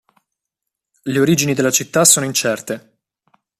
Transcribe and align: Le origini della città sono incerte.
Le 1.03 1.19
origini 1.19 1.53
della 1.53 1.69
città 1.69 2.05
sono 2.05 2.25
incerte. 2.25 3.01